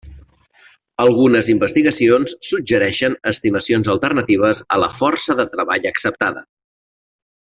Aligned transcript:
Algunes 1.03 1.49
investigacions 1.53 2.33
suggereixen 2.47 3.17
estimacions 3.33 3.91
alternatives 3.97 4.63
a 4.79 4.83
la 4.85 4.89
força 5.03 5.37
de 5.43 5.47
treball 5.57 5.87
acceptada. 5.95 6.43